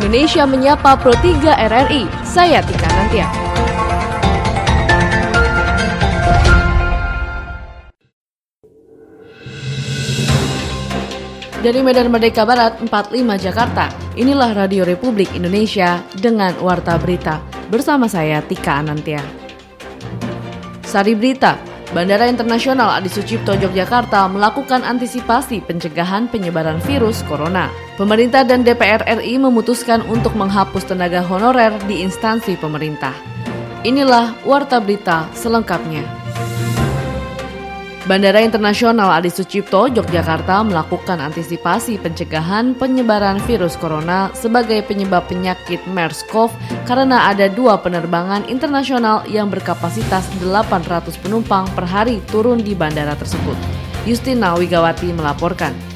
[0.00, 2.08] Indonesia Menyapa Pro 3 RRI.
[2.24, 3.28] Saya Tika Nantia.
[11.60, 17.44] Dari Medan Merdeka Barat 45 Jakarta, inilah Radio Republik Indonesia dengan Warta Berita.
[17.68, 19.20] Bersama saya Tika Anantia.
[20.80, 21.60] Sari Berita,
[21.90, 27.66] Bandara Internasional Adi Sucipto Yogyakarta melakukan antisipasi pencegahan penyebaran virus corona.
[27.98, 33.10] Pemerintah dan DPR RI memutuskan untuk menghapus tenaga honorer di instansi pemerintah.
[33.82, 36.19] Inilah Warta Berita selengkapnya.
[38.08, 46.48] Bandara Internasional Adi Sucipto, Yogyakarta melakukan antisipasi pencegahan penyebaran virus corona sebagai penyebab penyakit MERS-CoV
[46.88, 53.56] karena ada dua penerbangan internasional yang berkapasitas 800 penumpang per hari turun di bandara tersebut.
[54.08, 55.89] Justina Wigawati melaporkan.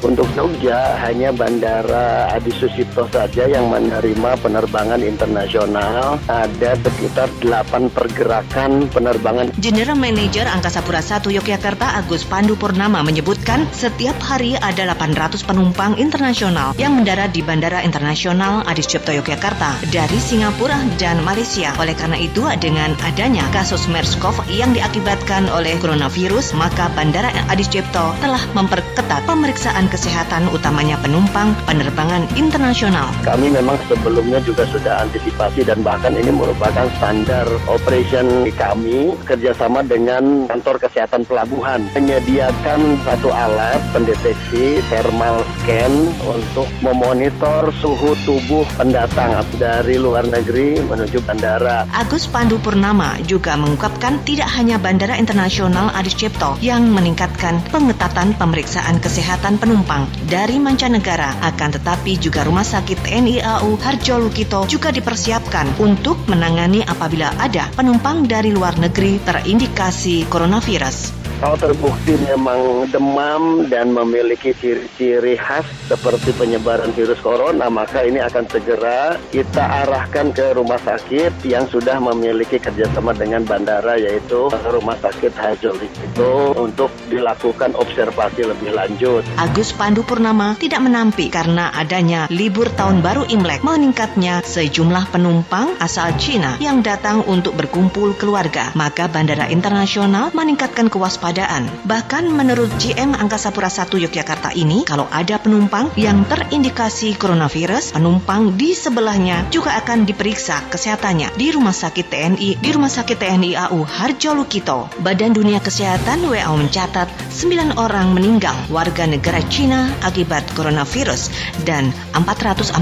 [0.00, 6.16] Untuk Jogja hanya Bandara Adi Sucipto saja yang menerima penerbangan internasional.
[6.24, 9.52] Ada sekitar 8 pergerakan penerbangan.
[9.60, 16.00] General Manager Angkasa Pura I Yogyakarta Agus Pandu Purnama menyebutkan setiap hari ada 800 penumpang
[16.00, 21.76] internasional yang mendarat di Bandara Internasional Adi Sucipto Yogyakarta dari Singapura dan Malaysia.
[21.76, 28.16] Oleh karena itu, dengan adanya kasus MERS-CoV yang diakibatkan oleh coronavirus, maka Bandara Adi Sucipto
[28.24, 33.10] telah memperketat pemeriksaan kesehatan utamanya penumpang penerbangan internasional.
[33.26, 40.46] Kami memang sebelumnya juga sudah antisipasi dan bahkan ini merupakan standar operation kami kerjasama dengan
[40.46, 45.90] kantor kesehatan pelabuhan menyediakan satu alat pendeteksi thermal scan
[46.22, 51.82] untuk memonitor suhu tubuh pendatang dari luar negeri menuju bandara.
[51.90, 59.02] Agus Pandu Purnama juga mengungkapkan tidak hanya Bandara Internasional Adi Cipto yang meningkatkan pengetatan pemeriksaan
[59.02, 64.92] kesehatan penumpang penumpang dari mancanegara, akan tetapi juga Rumah Sakit TNI AU Harjo Lukito juga
[64.92, 71.19] dipersiapkan untuk menangani apabila ada penumpang dari luar negeri terindikasi coronavirus.
[71.40, 78.44] Kalau terbukti memang demam dan memiliki ciri-ciri khas seperti penyebaran virus corona, maka ini akan
[78.44, 85.32] segera kita arahkan ke rumah sakit yang sudah memiliki kerjasama dengan bandara, yaitu Rumah Sakit
[85.32, 89.24] Hajol itu untuk dilakukan observasi lebih lanjut.
[89.40, 96.12] Agus Pandu Purnama tidak menampik karena adanya libur tahun baru Imlek meningkatnya sejumlah penumpang asal
[96.20, 98.76] Cina yang datang untuk berkumpul keluarga.
[98.76, 101.70] Maka Bandara Internasional meningkatkan kewaspadaan kewaspadaan.
[101.86, 108.58] Bahkan menurut GM Angkasa Pura I Yogyakarta ini, kalau ada penumpang yang terindikasi coronavirus, penumpang
[108.58, 113.78] di sebelahnya juga akan diperiksa kesehatannya di Rumah Sakit TNI, di Rumah Sakit TNI AU
[113.86, 114.90] Harjo Lukito.
[115.00, 121.30] Badan Dunia Kesehatan WHO mencatat 9 orang meninggal warga negara Cina akibat coronavirus
[121.62, 122.74] dan 440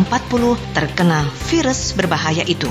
[0.73, 2.69] terkena virus berbahaya itu.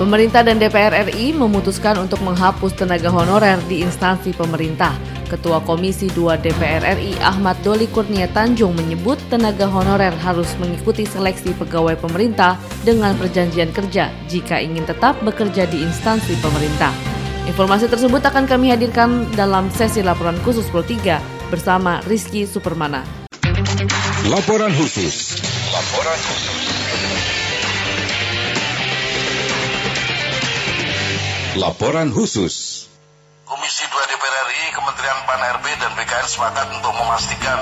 [0.00, 5.09] Pemerintah dan DPR RI memutuskan untuk menghapus tenaga honorer di instansi pemerintah.
[5.30, 11.54] Ketua Komisi 2 DPR RI Ahmad Doli Kurnia Tanjung menyebut tenaga honorer harus mengikuti seleksi
[11.54, 16.90] pegawai pemerintah dengan perjanjian kerja jika ingin tetap bekerja di instansi pemerintah.
[17.46, 23.06] Informasi tersebut akan kami hadirkan dalam sesi laporan khusus Pro 3 bersama Rizky Supermana.
[24.26, 25.38] Laporan khusus.
[25.74, 26.60] Laporan khusus.
[31.58, 32.69] Laporan khusus.
[36.30, 37.58] Sepakat untuk memastikan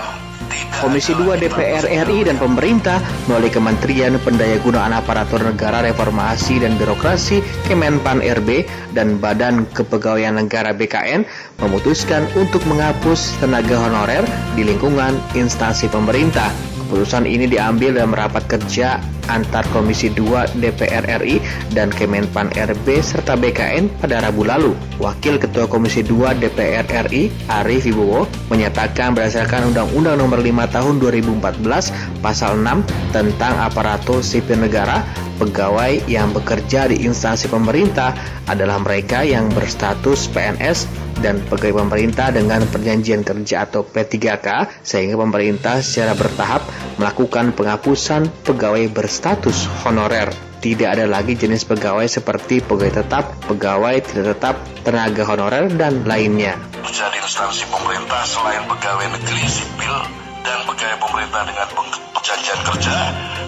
[0.80, 8.20] Komisi 2 DPR RI dan pemerintah melalui Kementerian Pendayagunaan Aparatur Negara Reformasi dan Birokrasi Kemenpan
[8.22, 8.64] RB
[8.96, 11.24] dan Badan Kepegawaian Negara BKN
[11.60, 14.24] memutuskan untuk menghapus tenaga honorer
[14.54, 16.77] di lingkungan instansi pemerintah.
[16.88, 18.96] Keputusan ini diambil dalam rapat kerja
[19.28, 21.36] antar Komisi 2 DPR RI
[21.76, 24.72] dan Kemenpan RB serta BKN pada Rabu lalu.
[24.96, 32.24] Wakil Ketua Komisi 2 DPR RI, Arief Wibowo, menyatakan berdasarkan Undang-Undang Nomor 5 Tahun 2014
[32.24, 35.04] Pasal 6 tentang aparatur sipil negara,
[35.36, 38.16] pegawai yang bekerja di instansi pemerintah
[38.48, 40.88] adalah mereka yang berstatus PNS
[41.18, 46.62] dan pegawai pemerintah dengan perjanjian kerja atau P3K sehingga pemerintah secara bertahap
[46.98, 50.30] melakukan penghapusan pegawai berstatus honorer.
[50.58, 56.58] Tidak ada lagi jenis pegawai seperti pegawai tetap, pegawai tidak tetap, tenaga honorer, dan lainnya.
[56.82, 61.66] Jadi instansi pemerintah selain pegawai negeri sipil dan pegawai pemerintah dengan
[62.14, 62.96] perjanjian kerja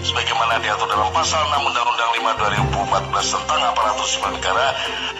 [0.01, 4.67] sebagaimana diatur dalam pasal 6 Undang-Undang 5 2014 tentang aparatur sipil negara.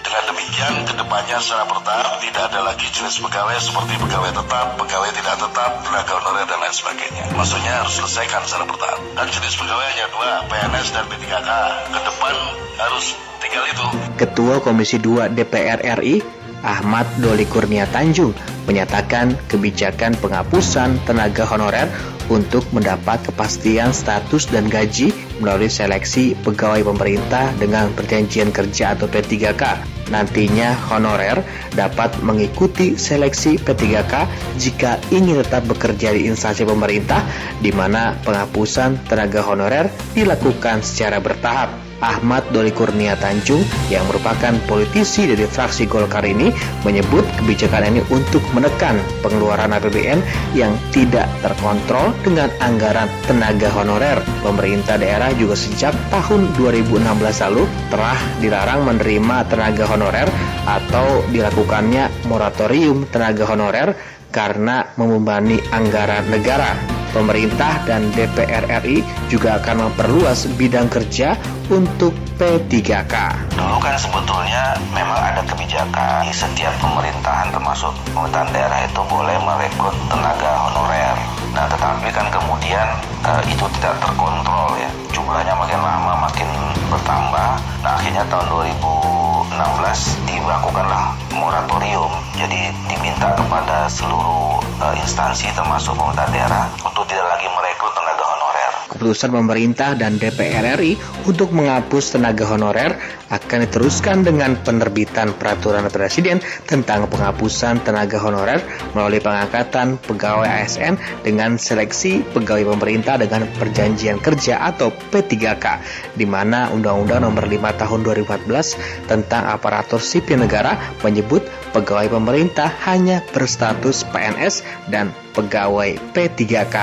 [0.01, 5.11] Dengan demikian ke depannya secara bertahap tidak ada lagi jenis pegawai seperti pegawai tetap, pegawai
[5.15, 7.23] tidak tetap, tenaga honorer dan lain sebagainya.
[7.31, 8.99] Maksudnya harus selesaikan secara bertahap.
[9.15, 11.49] Dan jenis pegawai hanya dua, PNS dan P3K.
[11.95, 12.35] Ke depan
[12.81, 13.05] harus
[13.39, 13.85] tinggal itu.
[14.19, 18.33] Ketua Komisi 2 DPR RI Ahmad Doli Kurnia Tanjung
[18.69, 21.89] menyatakan kebijakan penghapusan tenaga honorer
[22.31, 25.11] untuk mendapat kepastian status dan gaji
[25.43, 29.83] melalui seleksi pegawai pemerintah dengan perjanjian kerja atau P3K.
[30.11, 31.43] Nantinya honorer
[31.75, 34.13] dapat mengikuti seleksi P3K
[34.59, 37.23] jika ingin tetap bekerja di instansi pemerintah
[37.59, 41.90] di mana penghapusan tenaga honorer dilakukan secara bertahap.
[42.01, 46.51] Ahmad Doli Kurnia Tanjung yang merupakan politisi dari fraksi Golkar ini
[46.83, 50.19] menyebut kebijakan ini untuk menekan pengeluaran APBN
[50.57, 54.19] yang tidak terkontrol dengan anggaran tenaga honorer.
[54.41, 57.05] Pemerintah daerah juga sejak tahun 2016
[57.47, 57.63] lalu
[57.93, 60.29] telah dilarang menerima tenaga honorer
[60.65, 63.93] atau dilakukannya moratorium tenaga honorer
[64.31, 71.35] karena membebani anggaran negara pemerintah dan DPR RI juga akan memperluas bidang kerja
[71.71, 73.13] untuk P3K.
[73.55, 79.95] Dulu kan sebetulnya memang ada kebijakan di setiap pemerintahan termasuk pemerintahan daerah itu boleh merekrut
[80.11, 81.15] tenaga honorer.
[81.51, 82.87] Nah tetapi kan kemudian
[83.23, 84.89] uh, itu tidak terkontrol ya.
[85.11, 86.49] Jumlahnya makin lama makin
[86.91, 87.51] bertambah.
[87.83, 91.03] Nah akhirnya tahun 2016 dilakukanlah
[91.35, 92.11] moratorium.
[92.35, 98.73] Jadi diminta kepada seluruh uh, instansi termasuk pemerintah daerah untuk tidak lagi merekrut tenaga honorer.
[99.01, 100.93] Keputusan pemerintah dan DPR RI
[101.25, 102.93] untuk menghapus tenaga honorer
[103.33, 106.37] akan diteruskan dengan penerbitan peraturan presiden
[106.69, 108.61] tentang penghapusan tenaga honorer
[108.93, 115.65] melalui pengangkatan pegawai ASN dengan seleksi pegawai pemerintah dengan perjanjian kerja atau P3K
[116.13, 123.23] di mana Undang-Undang Nomor 5 Tahun 2014 tentang aparatur sipil negara menyebut pegawai pemerintah hanya
[123.31, 126.75] berstatus PNS dan pegawai P3K.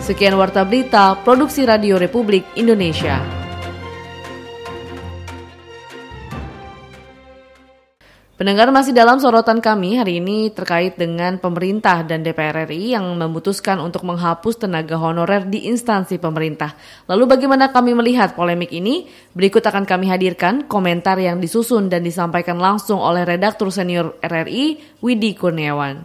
[0.00, 3.39] Sekian warta berita Produksi Radio Republik Indonesia.
[8.40, 13.76] Pendengar masih dalam sorotan kami hari ini terkait dengan pemerintah dan DPR RI yang memutuskan
[13.76, 16.72] untuk menghapus tenaga honorer di instansi pemerintah.
[17.04, 19.12] Lalu bagaimana kami melihat polemik ini?
[19.36, 25.36] Berikut akan kami hadirkan komentar yang disusun dan disampaikan langsung oleh redaktur senior RRI Widi
[25.36, 26.00] Kurniawan.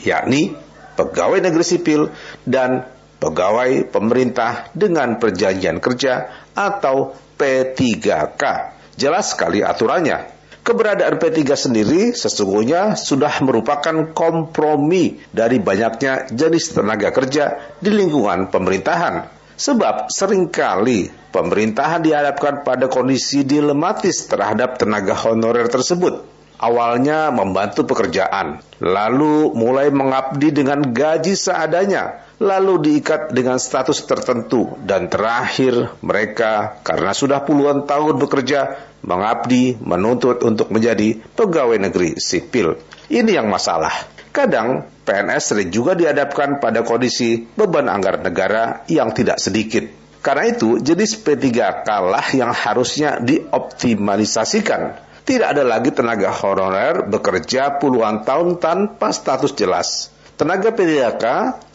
[0.07, 0.55] yakni
[0.95, 2.07] pegawai negeri sipil
[2.47, 2.87] dan
[3.19, 8.43] pegawai pemerintah dengan perjanjian kerja atau P3K.
[8.95, 10.39] Jelas sekali aturannya.
[10.63, 19.40] Keberadaan P3 sendiri sesungguhnya sudah merupakan kompromi dari banyaknya jenis tenaga kerja di lingkungan pemerintahan
[19.61, 26.25] Sebab sering kali pemerintahan dihadapkan pada kondisi dilematis terhadap tenaga honorer tersebut.
[26.57, 35.09] Awalnya membantu pekerjaan, lalu mulai mengabdi dengan gaji seadanya, lalu diikat dengan status tertentu, dan
[35.09, 42.81] terakhir mereka karena sudah puluhan tahun bekerja, mengabdi, menuntut untuk menjadi pegawai negeri sipil.
[43.09, 44.20] Ini yang masalah.
[44.31, 49.83] Kadang PNS sering juga dihadapkan pada kondisi beban anggaran negara yang tidak sedikit.
[50.23, 55.11] Karena itu, jenis P3K lah yang harusnya dioptimalisasikan.
[55.21, 60.09] Tidak ada lagi tenaga honorer bekerja puluhan tahun tanpa status jelas.
[60.37, 61.25] Tenaga PDHK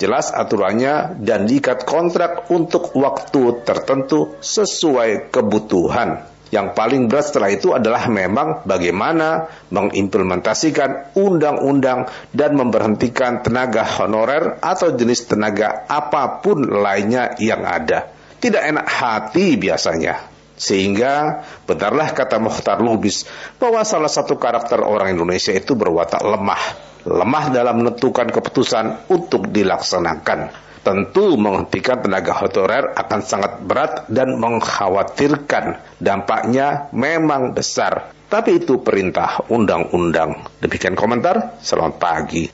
[0.02, 6.35] jelas aturannya dan diikat kontrak untuk waktu tertentu sesuai kebutuhan.
[6.46, 14.94] Yang paling berat setelah itu adalah memang bagaimana mengimplementasikan undang-undang dan memberhentikan tenaga honorer atau
[14.94, 18.06] jenis tenaga apa pun lainnya yang ada.
[18.38, 20.22] Tidak enak hati biasanya.
[20.56, 23.26] Sehingga benarlah kata Muhtar Lubis
[23.60, 30.65] bahwa salah satu karakter orang Indonesia itu berwatak lemah lemah dalam menentukan keputusan untuk dilaksanakan.
[30.86, 35.82] Tentu menghentikan tenaga honorer akan sangat berat dan mengkhawatirkan.
[35.98, 38.14] Dampaknya memang besar.
[38.30, 40.46] Tapi itu perintah undang-undang.
[40.62, 41.58] Demikian komentar.
[41.58, 42.46] Selamat pagi.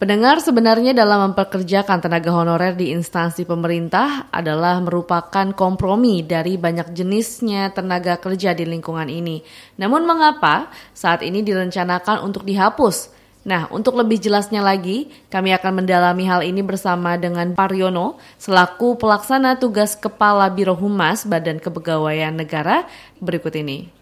[0.00, 7.68] Pendengar sebenarnya dalam memperkerjakan tenaga honorer di instansi pemerintah adalah merupakan kompromi dari banyak jenisnya
[7.76, 9.44] tenaga kerja di lingkungan ini.
[9.76, 13.12] Namun mengapa saat ini direncanakan untuk dihapus?
[13.44, 19.60] Nah, untuk lebih jelasnya lagi, kami akan mendalami hal ini bersama dengan Pariono, selaku pelaksana
[19.60, 22.88] tugas Kepala Biro Humas Badan Kepegawaian Negara
[23.20, 23.99] berikut ini.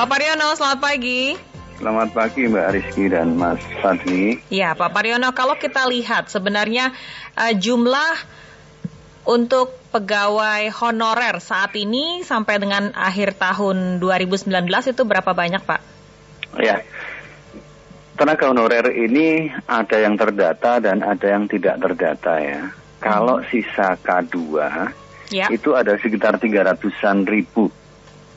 [0.00, 1.36] Pak Pariono, selamat pagi.
[1.76, 4.40] Selamat pagi Mbak Rizky dan Mas Fadli.
[4.48, 6.96] Ya, Pak Pariono, kalau kita lihat sebenarnya
[7.36, 8.16] uh, jumlah
[9.28, 15.80] untuk pegawai honorer saat ini sampai dengan akhir tahun 2019 itu berapa banyak, Pak?
[16.64, 16.80] Ya,
[18.16, 22.72] tenaga honorer ini ada yang terdata dan ada yang tidak terdata ya.
[22.72, 22.72] Hmm.
[23.04, 24.40] Kalau sisa K2
[25.28, 25.52] ya.
[25.52, 27.68] itu ada sekitar 300-an ribu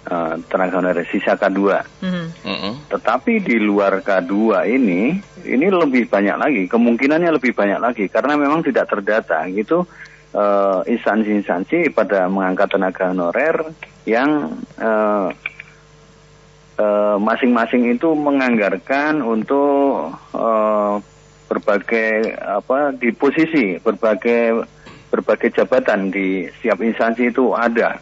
[0.09, 1.59] uh, tenaga honorer sisa K2.
[2.03, 2.73] Mm -hmm.
[2.89, 8.63] Tetapi di luar K2 ini ini lebih banyak lagi, kemungkinannya lebih banyak lagi karena memang
[8.63, 9.83] tidak terdata gitu
[10.89, 13.69] instansi-instansi uh, pada mengangkat tenaga honorer
[14.09, 15.29] yang uh,
[17.21, 20.97] masing-masing uh, itu menganggarkan untuk uh,
[21.53, 24.65] berbagai apa di posisi berbagai
[25.13, 28.01] berbagai jabatan di setiap instansi itu ada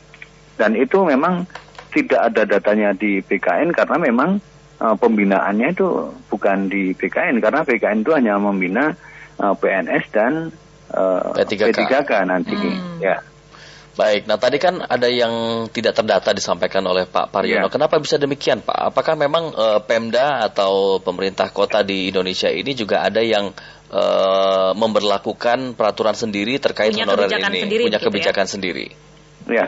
[0.56, 1.44] dan itu memang
[1.92, 4.40] tidak ada datanya di BKN karena memang
[4.80, 8.96] uh, pembinaannya itu bukan di BKN karena BKN itu hanya membina
[9.38, 10.50] uh, PNS dan
[10.96, 11.76] uh, P3K.
[11.76, 13.04] P3K nanti hmm.
[13.04, 13.20] ya.
[13.92, 17.68] Baik, nah tadi kan ada yang tidak terdata disampaikan oleh Pak Paryono.
[17.68, 17.72] Ya.
[17.72, 18.96] Kenapa bisa demikian, Pak?
[18.96, 23.52] Apakah memang uh, Pemda atau pemerintah kota di Indonesia ini juga ada yang
[23.92, 28.06] uh, memberlakukan peraturan sendiri terkait punya honorer ini, sendiri, punya ya?
[28.08, 28.52] kebijakan ya?
[28.52, 28.88] sendiri?
[29.52, 29.66] Ya,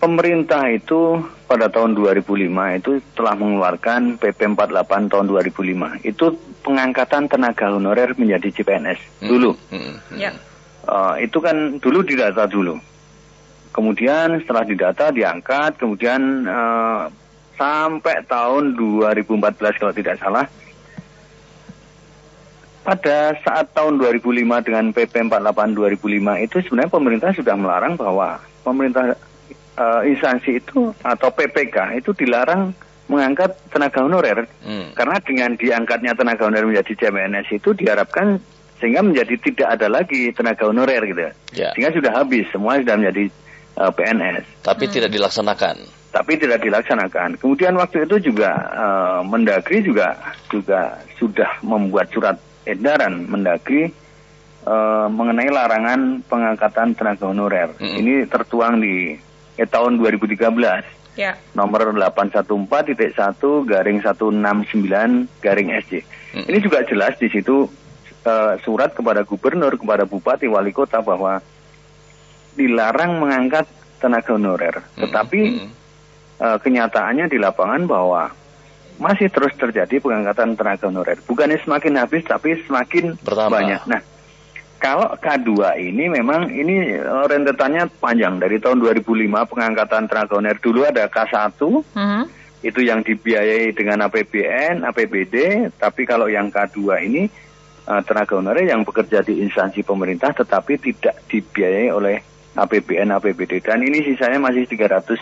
[0.00, 2.48] pemerintah itu pada tahun 2005
[2.80, 6.08] itu telah mengeluarkan PP 48 tahun 2005.
[6.08, 9.28] Itu pengangkatan tenaga honorer menjadi CPNS hmm.
[9.28, 9.52] dulu.
[9.68, 9.94] Hmm.
[10.16, 10.32] Ya.
[10.88, 12.80] Uh, itu kan dulu didata dulu.
[13.70, 17.06] Kemudian setelah didata diangkat, kemudian uh,
[17.54, 20.48] sampai tahun 2014 kalau tidak salah.
[22.80, 26.00] Pada saat tahun 2005 dengan PP 48 2005
[26.48, 29.14] itu sebenarnya pemerintah sudah melarang bahwa pemerintah
[29.80, 32.76] uh, instansi itu atau PPK itu dilarang
[33.10, 34.94] mengangkat tenaga honorer hmm.
[34.94, 38.38] karena dengan diangkatnya tenaga honorer menjadi CMNS itu diharapkan
[38.78, 41.20] sehingga menjadi tidak ada lagi tenaga honorer gitu
[41.58, 41.74] ya.
[41.74, 43.24] sehingga sudah habis semua sudah menjadi
[43.80, 44.92] uh, eh, PNS tapi hmm.
[44.94, 45.76] tidak dilaksanakan
[46.10, 50.14] tapi tidak dilaksanakan kemudian waktu itu juga uh, Mendagri juga
[50.46, 53.90] juga sudah membuat surat edaran Mendagri
[54.70, 57.94] uh, mengenai larangan pengangkatan tenaga honorer hmm.
[57.98, 59.18] ini tertuang di
[59.58, 61.18] eh, tahun 2013.
[61.18, 61.34] Ya.
[61.58, 63.18] Nomor 814.1
[63.66, 66.06] garing 169 garing SC.
[66.32, 66.46] Hmm.
[66.46, 67.66] Ini juga jelas di situ
[68.24, 71.42] uh, surat kepada gubernur, kepada bupati, wali kota bahwa
[72.54, 73.66] dilarang mengangkat
[73.98, 74.76] tenaga honorer.
[74.96, 75.06] Hmm.
[75.06, 75.70] Tetapi hmm.
[76.40, 78.32] Uh, kenyataannya di lapangan bahwa
[78.96, 81.20] masih terus terjadi pengangkatan tenaga honorer.
[81.28, 83.60] Bukannya semakin habis, tapi semakin Bertambah.
[83.60, 83.80] banyak.
[83.84, 84.00] Nah,
[84.80, 90.88] kalau K2 ini memang ini eh, rentetannya panjang dari tahun 2005 pengangkatan tenaga honorer dulu
[90.88, 92.24] ada K1 uh -huh.
[92.64, 97.28] itu yang dibiayai dengan APBN, APBD, tapi kalau yang K2 ini
[97.88, 102.16] uh, tenaga honorer yang bekerja di instansi pemerintah tetapi tidak dibiayai oleh
[102.56, 105.20] APBN, APBD dan ini sisanya masih 300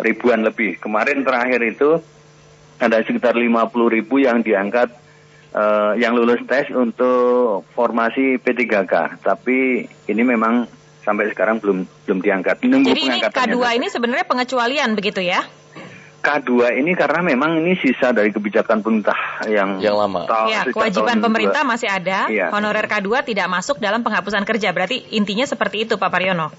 [0.00, 0.80] ribuan lebih.
[0.80, 2.00] Kemarin terakhir itu
[2.76, 5.05] ada sekitar 50 ribu yang diangkat
[5.56, 9.24] uh, yang lulus tes untuk formasi P3K.
[9.24, 10.68] Tapi ini memang
[11.00, 12.68] sampai sekarang belum belum diangkat.
[12.68, 15.40] Nunggu Jadi ini K2 ini sebenarnya pengecualian begitu ya?
[16.26, 20.26] K2 ini karena memang ini sisa dari kebijakan pemerintah yang yang lama.
[20.50, 22.26] Ya, kewajiban pemerintah masih ada.
[22.26, 22.50] Ya.
[22.50, 24.74] Honorer K2 tidak masuk dalam penghapusan kerja.
[24.74, 26.50] Berarti intinya seperti itu Pak Pariono.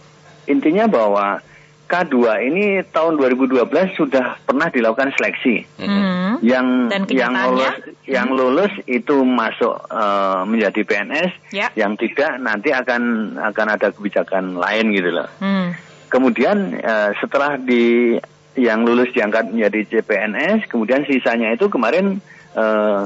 [0.47, 1.43] intinya bahwa
[1.87, 2.15] K2
[2.51, 3.63] ini tahun 2012
[3.95, 5.63] sudah pernah dilakukan seleksi.
[5.79, 6.43] Hmm.
[6.43, 11.71] Yang Dan yang lulus yang lulus itu masuk eh, menjadi PNS, Ya.
[11.79, 15.31] yang tidak nanti akan akan ada kebijakan lain gitu loh.
[15.39, 15.71] Hmm.
[16.11, 18.15] Kemudian eh, setelah di
[18.59, 22.19] yang lulus diangkat menjadi CPNS, kemudian sisanya itu kemarin
[22.53, 23.01] eh,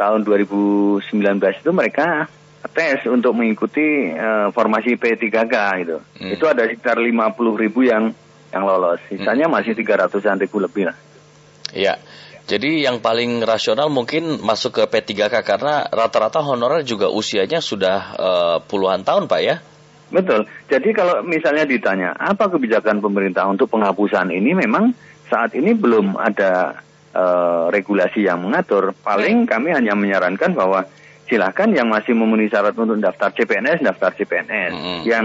[0.00, 1.04] tahun 2019
[1.60, 2.30] itu mereka
[2.66, 5.54] tes untuk mengikuti eh, formasi P3K
[5.86, 5.96] gitu.
[6.18, 6.30] Hmm.
[6.34, 8.10] Itu ada sekitar 50 ribu yang
[8.50, 8.98] yang lolos.
[9.06, 10.96] Sisanya masih 300-an ribu lebih lah.
[11.76, 12.00] Ya.
[12.48, 18.56] Jadi yang paling rasional mungkin masuk ke P3K karena rata-rata honorer juga usianya sudah eh,
[18.64, 19.60] puluhan tahun, Pak ya.
[20.08, 20.48] Betul.
[20.72, 24.96] Jadi kalau misalnya ditanya apa kebijakan pemerintah untuk penghapusan ini, memang
[25.28, 26.80] saat ini belum ada
[27.12, 28.96] eh, regulasi yang mengatur.
[28.96, 30.88] Paling kami hanya menyarankan bahwa
[31.28, 34.72] silakan yang masih memenuhi syarat untuk daftar CPNS, daftar CPNS.
[34.72, 34.98] Mm-mm.
[35.04, 35.24] Yang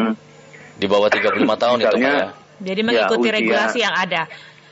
[0.74, 1.24] Di bawah 35
[1.64, 2.28] tahun itu, Pak Misalnya, ya.
[2.60, 4.22] Jadi mengikuti usia- regulasi yang ada.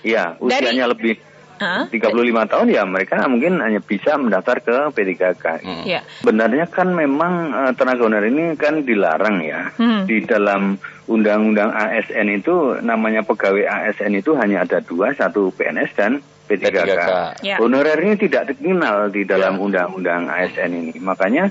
[0.02, 1.14] ya usianya lebih
[1.62, 1.86] Hah?
[1.94, 2.10] 35
[2.50, 5.46] tahun ya mereka mungkin hanya bisa mendaftar ke P3K.
[5.62, 5.84] Mm.
[5.86, 6.02] Ya.
[6.18, 9.70] Sebenarnya kan memang eh, tenaga honorer ini kan dilarang ya.
[9.78, 10.10] Hmm.
[10.10, 16.12] Di dalam undang-undang ASN itu namanya pegawai ASN itu hanya ada dua, satu PNS dan
[16.60, 16.76] P3K.
[16.76, 17.12] P3K.
[17.46, 17.56] Ya.
[17.62, 20.96] Honorer ini tidak dikenal di dalam undang-undang ASN ini.
[21.00, 21.48] Makanya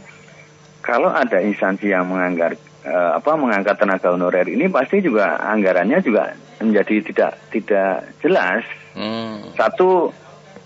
[0.85, 6.37] kalau ada instansi yang menganggar eh, apa mengangkat tenaga honorer ini pasti juga anggarannya juga
[6.61, 8.63] menjadi tidak tidak jelas.
[8.93, 9.55] Hmm.
[9.57, 10.13] Satu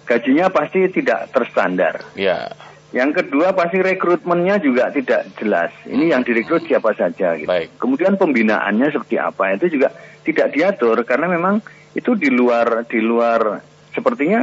[0.09, 2.03] gajinya pasti tidak terstandar.
[2.19, 2.50] Ya.
[2.95, 5.75] Yang kedua pasti rekrutmennya juga tidak jelas.
[5.83, 7.35] Ini yang direkrut siapa saja.
[7.35, 7.50] Gitu.
[7.50, 7.75] Baik.
[7.75, 9.91] Kemudian pembinaannya seperti apa itu juga
[10.23, 11.59] tidak diatur karena memang
[11.95, 14.42] itu di luar di luar sepertinya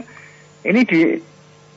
[0.63, 1.01] ini di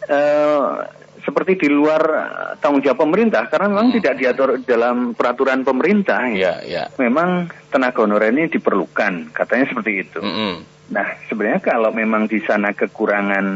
[0.04, 0.72] eh,
[1.20, 3.96] seperti di luar eh, tanggung jawab pemerintah karena memang Hmm.
[3.96, 6.20] tidak diatur dalam peraturan pemerintah.
[6.28, 6.44] gitu.
[6.44, 6.84] Ya, ya.
[6.96, 10.20] Memang tenaga honorer ini diperlukan katanya seperti itu.
[10.20, 10.54] Mm-mm.
[10.86, 13.46] Nah, sebenarnya kalau memang di sana kekurangan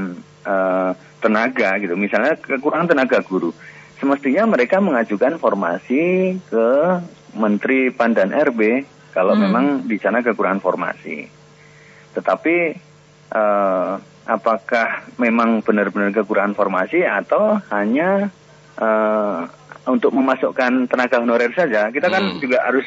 [0.42, 3.52] eh, tenaga gitu, misalnya kekurangan tenaga guru,
[4.00, 6.00] semestinya mereka mengajukan formasi
[6.40, 6.66] ke
[7.36, 8.60] Menteri PAN dan RB
[9.12, 9.44] kalau Hmm.
[9.44, 11.28] memang di sana kekurangan formasi.
[12.14, 12.56] Tetapi
[13.28, 13.92] eh,
[14.28, 18.28] apakah memang benar-benar kekurangan formasi atau hanya
[18.76, 19.40] eh,
[19.88, 21.88] untuk memasukkan tenaga honorer saja?
[21.88, 22.40] Kita kan Hmm.
[22.40, 22.84] juga harus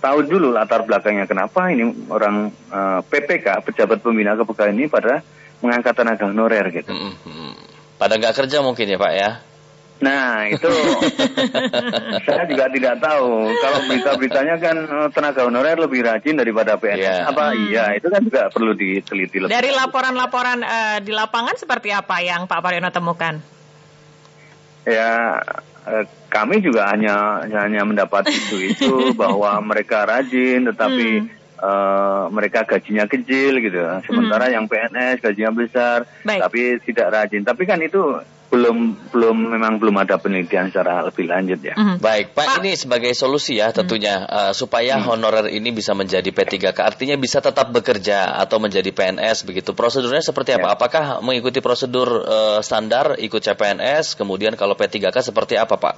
[0.00, 5.24] tahu dulu latar belakangnya kenapa ini orang eh, PPK pejabat pembina kepegawaian ini pada
[5.64, 6.92] mengangkat tenaga honorer gitu.
[6.92, 7.14] Mm-mm.
[7.24, 7.54] Mm.
[7.96, 9.30] Pada nggak kerja mungkin ya, Pak ya.
[10.02, 10.66] Nah itu
[12.26, 16.98] saya juga tidak tahu kalau berita-beritanya kan eh, tenaga honorer lebih rajin daripada PNS.
[16.98, 17.16] Iya.
[17.30, 19.54] Apa iya itu kan juga perlu diteliti lebih.
[19.54, 23.38] Dari laporan-laporan eh, di lapangan seperti apa yang Pak Pariono temukan?
[24.82, 25.38] Ya
[25.86, 31.08] eh, kami juga hanya hanya mendapat isu itu bahwa mereka rajin tetapi
[31.62, 33.78] eh, mereka gajinya kecil gitu.
[34.10, 36.50] Sementara yang PNS gajinya besar Baik.
[36.50, 37.46] tapi tidak rajin.
[37.46, 38.18] Tapi kan itu
[38.54, 41.74] belum belum memang belum ada penelitian secara lebih lanjut ya.
[41.74, 41.98] Mhm.
[41.98, 42.56] Baik, Pak, Pak.
[42.62, 47.74] ini sebagai solusi ya tentunya eh, supaya honorer ini bisa menjadi P3K, artinya bisa tetap
[47.74, 49.74] bekerja atau menjadi PNS begitu.
[49.74, 50.70] Prosedurnya seperti apa?
[50.70, 50.74] Ya.
[50.78, 55.94] Apakah mengikuti prosedur eh, standar ikut CPNS, kemudian kalau P3K seperti apa, Pak?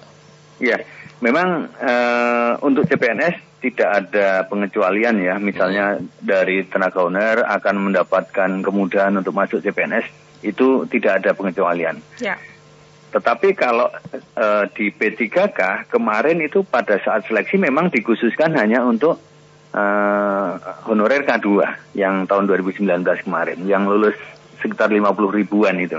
[0.56, 0.80] Ya,
[1.20, 5.36] memang eh, untuk CPNS tidak ada pengecualian ya.
[5.36, 11.98] Misalnya dari tenaga owner akan mendapatkan kemudahan untuk masuk CPNS itu tidak ada pengecualian.
[12.22, 12.38] Ya.
[13.10, 19.18] Tetapi kalau eh, di P3K kemarin itu pada saat seleksi memang dikhususkan hanya untuk
[19.74, 20.50] eh,
[20.86, 21.48] honorer K2
[21.98, 24.14] yang tahun 2019 kemarin yang lulus
[24.62, 25.98] sekitar 50 ribuan itu.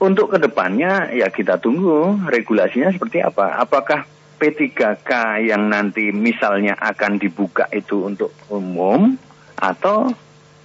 [0.00, 3.60] Untuk ke depannya ya kita tunggu regulasinya seperti apa.
[3.60, 4.08] Apakah
[4.40, 5.12] P3K
[5.44, 9.12] yang nanti misalnya akan dibuka itu untuk umum
[9.60, 10.08] atau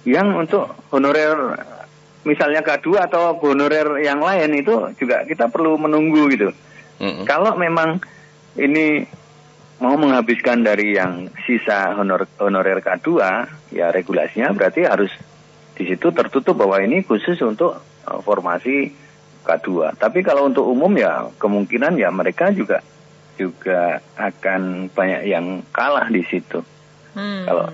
[0.08, 1.60] yang untuk honorer
[2.26, 6.50] misalnya K2 atau honorer yang lain itu juga kita perlu menunggu gitu.
[6.98, 7.24] Mm-mm.
[7.24, 8.02] Kalau memang
[8.58, 9.06] ini
[9.78, 13.08] mau menghabiskan dari yang sisa honor, honorer K2,
[13.70, 15.12] ya regulasinya berarti harus
[15.76, 18.90] di situ tertutup bahwa ini khusus untuk uh, formasi
[19.46, 19.94] K2.
[19.94, 22.82] Tapi kalau untuk umum ya kemungkinan ya mereka juga
[23.36, 26.64] juga akan banyak yang kalah di situ
[27.16, 27.48] Hmm.
[27.48, 27.64] kalau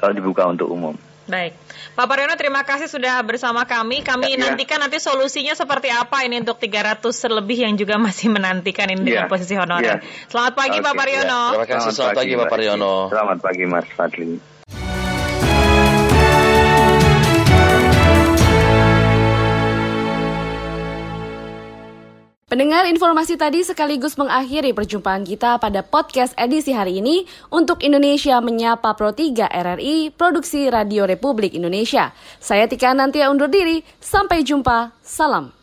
[0.00, 0.96] kalau dibuka untuk umum.
[1.28, 1.52] Baik,
[1.92, 4.00] Pak Pariono terima kasih sudah bersama kami.
[4.00, 4.48] Kami Ya.
[4.48, 9.28] nantikan nanti solusinya seperti apa ini untuk 300 lebih yang juga masih menantikan ini dengan
[9.28, 9.30] Ya.
[9.30, 10.00] posisi honorer.
[10.00, 10.26] Ya.
[10.32, 11.42] Selamat pagi Pak Oke, Pariono.
[11.52, 12.94] Terima kasih, selamat pagi, Pak Mbak Pariono.
[13.12, 14.57] Selamat pagi Mas Fadli.
[22.48, 28.96] Pendengar informasi tadi sekaligus mengakhiri perjumpaan kita pada podcast edisi hari ini untuk Indonesia Menyapa
[28.96, 32.08] Pro 3 RRI Produksi Radio Republik Indonesia.
[32.40, 35.57] Saya Tika Nantia undur diri, sampai jumpa, salam.